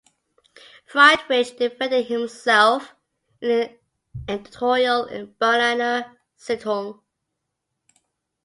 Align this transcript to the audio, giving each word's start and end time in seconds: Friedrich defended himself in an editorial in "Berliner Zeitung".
Friedrich 0.87 1.57
defended 1.59 2.07
himself 2.07 2.95
in 3.39 3.51
an 3.51 3.75
editorial 4.27 5.05
in 5.05 5.33
"Berliner 5.37 6.17
Zeitung". 6.35 7.01